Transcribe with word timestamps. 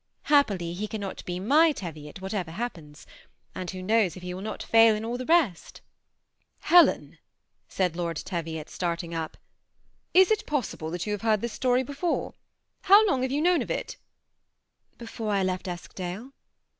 Happily 0.23 0.73
he 0.73 0.87
cannot 0.87 1.23
be 1.25 1.39
my 1.39 1.71
Teviot, 1.71 2.21
whatever 2.21 2.49
happens; 2.49 3.05
and 3.53 3.69
who 3.69 3.83
knows 3.83 4.17
if 4.17 4.23
he 4.23 4.33
will 4.33 4.41
not 4.41 4.63
fail 4.63 4.95
in 4.95 5.05
all 5.05 5.15
the 5.15 5.27
rest!"" 5.27 5.81
Helen!" 6.71 7.19
said 7.77 7.95
Lord 7.95 8.17
Teviot, 8.17 8.67
starting 8.67 9.13
up," 9.13 9.37
is 10.21 10.31
it 10.31 10.47
pos 10.47 10.73
sible 10.73 10.89
that 10.91 11.05
you 11.05 11.11
have 11.11 11.21
heard 11.21 11.41
this 11.41 11.51
history 11.51 11.83
before? 11.83 12.33
How 12.85 13.05
long 13.05 13.21
have 13.21 13.31
you 13.31 13.43
known 13.43 13.61
it?"" 13.61 13.97
Before 14.97 15.31
I 15.33 15.43
left 15.43 15.67
Eskdale." 15.67 16.33